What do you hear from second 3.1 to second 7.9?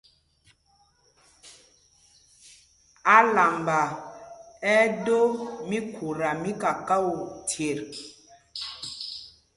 Álamba ɛ́ ɛ́ dō míkhuta mí kakao chyet.